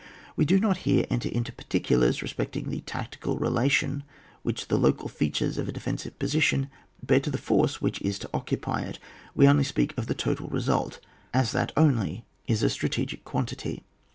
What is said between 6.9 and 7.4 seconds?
bear to the